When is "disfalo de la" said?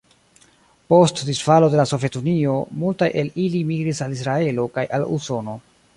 1.27-1.85